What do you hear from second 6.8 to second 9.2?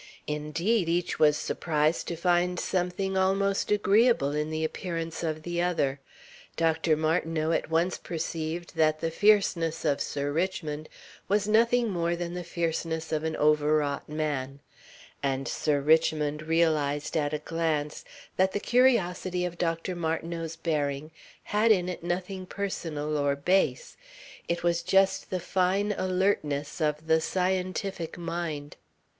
Martineau at once perceived that the